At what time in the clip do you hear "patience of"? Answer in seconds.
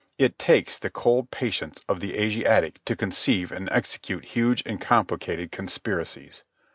1.29-1.99